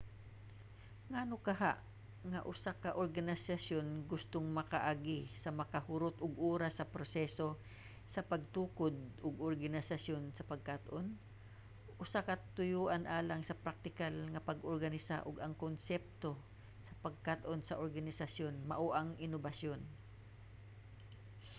ngano 1.11 1.35
kaha 1.47 1.73
nga 2.29 2.39
ang 2.43 2.47
usa 2.53 2.71
ka 2.83 2.89
organisasyon 3.03 3.87
gustong 4.11 4.47
makaagi 4.59 5.19
sa 5.43 5.49
makahurot 5.59 6.15
og 6.25 6.33
oras 6.53 6.73
nga 6.77 6.91
proseso 6.95 7.47
sa 8.13 8.21
pagtukod 8.31 8.95
og 9.25 9.43
organisasyon 9.51 10.23
sa 10.37 10.47
pagkat-on? 10.51 11.05
usa 12.03 12.19
ka 12.27 12.35
katuyoan 12.39 13.03
alang 13.17 13.41
sa 13.45 13.59
praktikal 13.65 14.15
nga 14.31 14.45
pag-organisa 14.49 15.15
og 15.27 15.35
mga 15.41 15.59
konsepto 15.63 16.31
sa 16.87 16.93
pagkat-on 17.03 17.61
sa 17.63 17.79
organisasyon 17.85 18.53
mao 18.69 18.87
ang 18.99 19.09
inobasyon 19.25 19.81